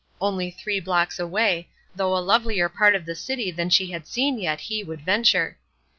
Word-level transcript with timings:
Only 0.19 0.49
three 0.49 0.79
blocks 0.79 1.19
away, 1.19 1.69
through 1.95 2.05
a 2.07 2.25
lovelier 2.25 2.69
part 2.69 2.95
of 2.95 3.05
the 3.05 3.13
city 3.13 3.51
than 3.51 3.69
she 3.69 3.91
had 3.91 4.07
seen 4.07 4.39
yet, 4.39 4.61
he 4.61 4.83
would 4.83 5.01
venture! 5.01 5.59